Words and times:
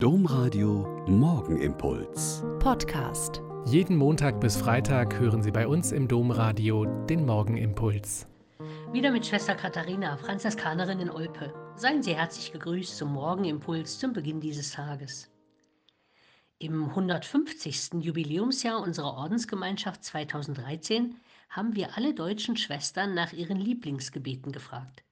Domradio 0.00 1.04
Morgenimpuls. 1.08 2.44
Podcast. 2.60 3.42
Jeden 3.66 3.96
Montag 3.96 4.40
bis 4.40 4.56
Freitag 4.56 5.18
hören 5.18 5.42
Sie 5.42 5.50
bei 5.50 5.66
uns 5.66 5.90
im 5.90 6.06
Domradio 6.06 6.84
den 7.06 7.26
Morgenimpuls. 7.26 8.28
Wieder 8.92 9.10
mit 9.10 9.26
Schwester 9.26 9.56
Katharina, 9.56 10.16
Franziskanerin 10.16 11.00
in 11.00 11.10
Olpe. 11.10 11.52
Seien 11.74 12.04
Sie 12.04 12.14
herzlich 12.14 12.52
gegrüßt 12.52 12.96
zum 12.96 13.12
Morgenimpuls 13.12 13.98
zum 13.98 14.12
Beginn 14.12 14.40
dieses 14.40 14.70
Tages. 14.70 15.32
Im 16.60 16.90
150. 16.90 17.94
Jubiläumsjahr 17.94 18.80
unserer 18.80 19.14
Ordensgemeinschaft 19.14 20.04
2013 20.04 21.16
haben 21.50 21.74
wir 21.74 21.96
alle 21.96 22.14
deutschen 22.14 22.56
Schwestern 22.56 23.14
nach 23.14 23.32
ihren 23.32 23.58
Lieblingsgebeten 23.58 24.52
gefragt. 24.52 25.02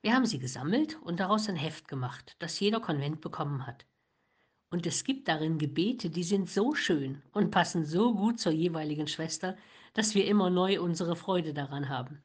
Wir 0.00 0.14
haben 0.14 0.24
sie 0.24 0.38
gesammelt 0.38 0.96
und 1.02 1.20
daraus 1.20 1.46
ein 1.50 1.56
Heft 1.56 1.88
gemacht, 1.88 2.36
das 2.38 2.58
jeder 2.58 2.80
Konvent 2.80 3.20
bekommen 3.20 3.66
hat. 3.66 3.84
Und 4.74 4.86
es 4.88 5.04
gibt 5.04 5.28
darin 5.28 5.58
Gebete, 5.58 6.10
die 6.10 6.24
sind 6.24 6.50
so 6.50 6.74
schön 6.74 7.22
und 7.32 7.52
passen 7.52 7.84
so 7.84 8.12
gut 8.12 8.40
zur 8.40 8.50
jeweiligen 8.50 9.06
Schwester, 9.06 9.56
dass 9.92 10.16
wir 10.16 10.26
immer 10.26 10.50
neu 10.50 10.80
unsere 10.80 11.14
Freude 11.14 11.54
daran 11.54 11.88
haben. 11.88 12.20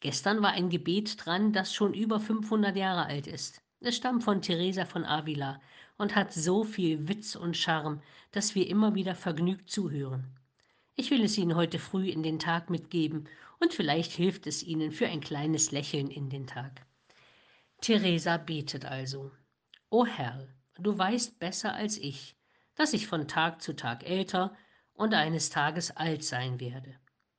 Gestern 0.00 0.42
war 0.42 0.50
ein 0.50 0.68
Gebet 0.68 1.24
dran, 1.24 1.52
das 1.52 1.72
schon 1.72 1.94
über 1.94 2.18
500 2.18 2.74
Jahre 2.74 3.06
alt 3.06 3.28
ist. 3.28 3.62
Es 3.78 3.94
stammt 3.94 4.24
von 4.24 4.42
Teresa 4.42 4.84
von 4.84 5.04
Avila 5.04 5.60
und 5.96 6.16
hat 6.16 6.32
so 6.32 6.64
viel 6.64 7.06
Witz 7.06 7.36
und 7.36 7.56
Charme, 7.56 8.02
dass 8.32 8.56
wir 8.56 8.66
immer 8.66 8.96
wieder 8.96 9.14
vergnügt 9.14 9.70
zuhören. 9.70 10.26
Ich 10.96 11.12
will 11.12 11.22
es 11.22 11.38
Ihnen 11.38 11.54
heute 11.54 11.78
früh 11.78 12.08
in 12.08 12.24
den 12.24 12.40
Tag 12.40 12.68
mitgeben 12.68 13.28
und 13.60 13.74
vielleicht 13.74 14.10
hilft 14.10 14.48
es 14.48 14.64
Ihnen 14.64 14.90
für 14.90 15.06
ein 15.06 15.20
kleines 15.20 15.70
Lächeln 15.70 16.10
in 16.10 16.30
den 16.30 16.48
Tag. 16.48 16.84
Teresa 17.80 18.38
betet 18.38 18.86
also. 18.86 19.30
O 19.88 20.04
Herr, 20.04 20.48
du 20.82 20.96
weißt 20.96 21.38
besser 21.38 21.74
als 21.74 21.98
ich, 21.98 22.36
dass 22.74 22.92
ich 22.92 23.06
von 23.06 23.28
Tag 23.28 23.62
zu 23.62 23.74
Tag 23.74 24.08
älter 24.08 24.56
und 24.94 25.14
eines 25.14 25.50
Tages 25.50 25.96
alt 25.96 26.24
sein 26.24 26.60
werde. 26.60 26.98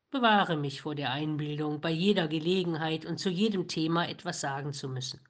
Bewahre 0.09 0.57
mich 0.57 0.81
vor 0.81 0.93
der 0.93 1.11
Einbildung, 1.11 1.79
bei 1.79 1.89
jeder 1.89 2.27
Gelegenheit 2.27 3.05
und 3.05 3.17
zu 3.17 3.29
jedem 3.29 3.67
Thema 3.67 4.09
etwas 4.09 4.41
sagen 4.41 4.73
zu 4.73 4.89
müssen. 4.89 5.21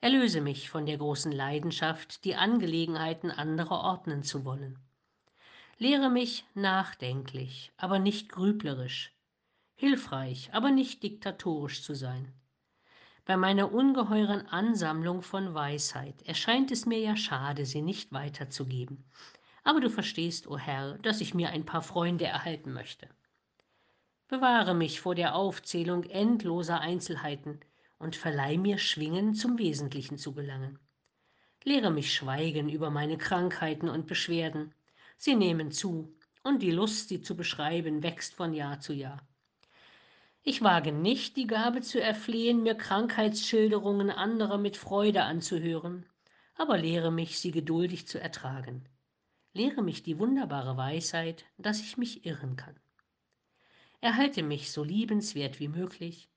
Erlöse 0.00 0.40
mich 0.40 0.68
von 0.68 0.86
der 0.86 0.98
großen 0.98 1.30
Leidenschaft, 1.30 2.24
die 2.24 2.34
Angelegenheiten 2.34 3.30
anderer 3.30 3.80
ordnen 3.84 4.24
zu 4.24 4.44
wollen. 4.44 4.78
Lehre 5.78 6.10
mich 6.10 6.44
nachdenklich, 6.54 7.72
aber 7.76 8.00
nicht 8.00 8.28
grüblerisch, 8.28 9.14
hilfreich, 9.76 10.50
aber 10.52 10.70
nicht 10.70 11.02
diktatorisch 11.02 11.82
zu 11.82 11.94
sein. 11.94 12.34
Bei 13.24 13.36
meiner 13.36 13.72
ungeheuren 13.72 14.48
Ansammlung 14.48 15.22
von 15.22 15.54
Weisheit 15.54 16.22
erscheint 16.22 16.72
es 16.72 16.86
mir 16.86 16.98
ja 16.98 17.16
schade, 17.16 17.66
sie 17.66 17.80
nicht 17.80 18.12
weiterzugeben. 18.12 19.04
Aber 19.62 19.80
du 19.80 19.90
verstehst, 19.90 20.48
o 20.48 20.54
oh 20.54 20.58
Herr, 20.58 20.98
dass 20.98 21.20
ich 21.20 21.32
mir 21.32 21.50
ein 21.50 21.64
paar 21.64 21.82
Freunde 21.82 22.24
erhalten 22.24 22.72
möchte. 22.72 23.08
Bewahre 24.26 24.74
mich 24.74 25.00
vor 25.00 25.14
der 25.14 25.36
Aufzählung 25.36 26.02
endloser 26.04 26.80
Einzelheiten 26.80 27.60
und 27.98 28.16
verleih 28.16 28.56
mir 28.56 28.78
Schwingen, 28.78 29.34
zum 29.34 29.56
Wesentlichen 29.58 30.18
zu 30.18 30.34
gelangen. 30.34 30.80
Lehre 31.62 31.92
mich 31.92 32.12
schweigen 32.12 32.68
über 32.68 32.90
meine 32.90 33.18
Krankheiten 33.18 33.88
und 33.88 34.08
Beschwerden. 34.08 34.74
Sie 35.16 35.36
nehmen 35.36 35.70
zu, 35.70 36.12
und 36.42 36.60
die 36.60 36.72
Lust, 36.72 37.08
sie 37.08 37.20
zu 37.20 37.36
beschreiben, 37.36 38.02
wächst 38.02 38.34
von 38.34 38.52
Jahr 38.52 38.80
zu 38.80 38.92
Jahr. 38.92 39.24
Ich 40.44 40.60
wage 40.60 40.90
nicht, 40.90 41.36
die 41.36 41.46
Gabe 41.46 41.82
zu 41.82 42.02
erflehen, 42.02 42.64
mir 42.64 42.74
Krankheitsschilderungen 42.74 44.10
anderer 44.10 44.58
mit 44.58 44.76
Freude 44.76 45.22
anzuhören, 45.22 46.04
aber 46.56 46.78
lehre 46.78 47.12
mich, 47.12 47.38
sie 47.38 47.52
geduldig 47.52 48.08
zu 48.08 48.20
ertragen. 48.20 48.88
Lehre 49.52 49.82
mich 49.82 50.02
die 50.02 50.18
wunderbare 50.18 50.76
Weisheit, 50.76 51.44
dass 51.58 51.80
ich 51.80 51.96
mich 51.96 52.26
irren 52.26 52.56
kann. 52.56 52.74
Erhalte 54.00 54.42
mich 54.42 54.72
so 54.72 54.82
liebenswert 54.82 55.60
wie 55.60 55.68
möglich. 55.68 56.28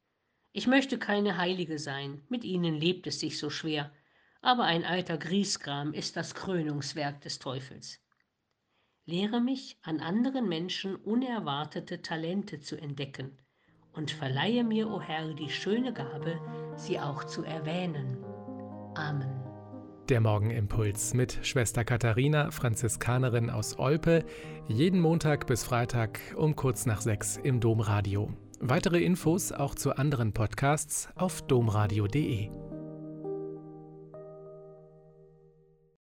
Ich 0.52 0.68
möchte 0.68 1.00
keine 1.00 1.38
Heilige 1.38 1.80
sein, 1.80 2.22
mit 2.30 2.44
ihnen 2.44 2.76
lebt 2.76 3.08
es 3.08 3.20
sich 3.20 3.40
so 3.40 3.50
schwer, 3.50 3.92
aber 4.40 4.66
ein 4.66 4.86
alter 4.86 5.18
Griesgram 5.18 5.94
ist 5.94 6.16
das 6.16 6.36
Krönungswerk 6.36 7.22
des 7.22 7.40
Teufels. 7.40 8.00
Lehre 9.06 9.42
mich, 9.42 9.80
an 9.82 10.00
anderen 10.00 10.48
Menschen 10.48 10.96
unerwartete 10.96 12.04
Talente 12.04 12.60
zu 12.60 12.80
entdecken 12.80 13.40
und 13.96 14.12
verleihe 14.12 14.64
mir, 14.64 14.90
o 14.90 15.00
Herr, 15.00 15.34
die 15.34 15.50
schöne 15.50 15.94
Gabe, 15.94 16.40
sie 16.76 17.00
auch 17.00 17.24
zu 17.24 17.44
erwähnen. 17.44 18.18
Amen. 18.96 19.46
Der 20.10 20.22
Morgenimpuls 20.22 21.16
mit 21.16 21.40
Schwester 21.42 21.84
Katharina, 21.84 22.52
Franziskanerin 22.52 23.50
aus 23.50 23.80
Olpe, 23.80 24.24
jeden 24.68 25.00
Montag 25.00 25.48
bis 25.48 25.64
Freitag 25.64 26.20
um 26.36 26.56
kurz 26.56 26.86
nach 26.86 27.02
sechs 27.02 27.38
im 27.38 27.60
Domradio. 27.60 28.30
Weitere 28.60 29.04
Infos 29.04 29.52
auch 29.52 29.74
zu 29.74 29.96
anderen 29.96 30.32
Podcasts 30.32 31.10
auf 31.16 31.42
domradio.de. 31.42 32.65